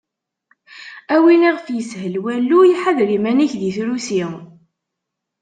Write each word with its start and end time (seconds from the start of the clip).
A 1.15 1.15
win 1.23 1.45
iɣef 1.49 1.67
yeshel 1.75 2.15
walluy, 2.23 2.69
ḥader 2.81 3.09
iman-ik 3.17 3.53
deg 3.61 3.73
trusi. 3.77 4.23